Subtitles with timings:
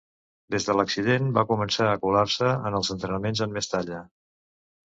[0.53, 4.05] Des de l'accident va començar a colar-se en els entrenaments en Mestalla.